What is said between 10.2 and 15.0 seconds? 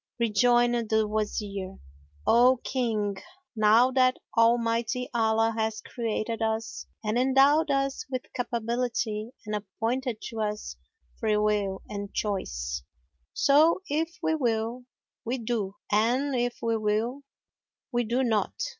to us freewill and choice; so, if we will,